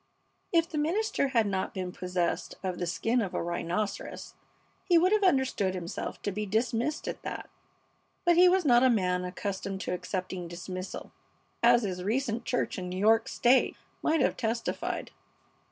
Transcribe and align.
If 0.51 0.67
the 0.67 0.79
minister 0.79 1.27
had 1.27 1.45
not 1.45 1.75
been 1.75 1.91
possessed 1.91 2.55
of 2.63 2.79
the 2.79 2.87
skin 2.87 3.21
of 3.21 3.35
a 3.35 3.43
rhinoceros 3.43 4.33
he 4.83 4.97
would 4.97 5.11
have 5.11 5.23
understood 5.23 5.75
himself 5.75 6.19
to 6.23 6.31
be 6.31 6.47
dismissed 6.47 7.07
at 7.07 7.21
that; 7.21 7.51
but 8.25 8.35
he 8.35 8.49
was 8.49 8.65
not 8.65 8.81
a 8.81 8.89
man 8.89 9.23
accustomed 9.23 9.79
to 9.81 9.93
accepting 9.93 10.47
dismissal, 10.47 11.11
as 11.61 11.83
his 11.83 12.03
recent 12.03 12.45
church 12.45 12.79
in 12.79 12.89
New 12.89 12.97
York 12.97 13.27
State 13.27 13.77
might 14.01 14.21
have 14.21 14.35
testified. 14.35 15.11